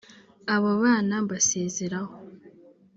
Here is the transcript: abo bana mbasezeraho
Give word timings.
abo 0.53 0.69
bana 0.83 1.15
mbasezeraho 1.25 2.15